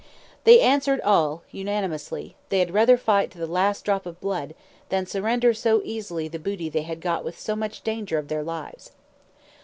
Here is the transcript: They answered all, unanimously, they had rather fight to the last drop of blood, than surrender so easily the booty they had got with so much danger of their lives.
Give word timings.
They 0.45 0.59
answered 0.61 0.99
all, 1.01 1.43
unanimously, 1.51 2.35
they 2.49 2.57
had 2.57 2.73
rather 2.73 2.97
fight 2.97 3.29
to 3.29 3.37
the 3.37 3.45
last 3.45 3.85
drop 3.85 4.07
of 4.07 4.19
blood, 4.19 4.55
than 4.89 5.05
surrender 5.05 5.53
so 5.53 5.79
easily 5.85 6.27
the 6.27 6.39
booty 6.39 6.69
they 6.69 6.81
had 6.81 7.01
got 7.01 7.23
with 7.23 7.37
so 7.37 7.55
much 7.55 7.83
danger 7.83 8.17
of 8.17 8.27
their 8.27 8.41
lives. 8.41 8.93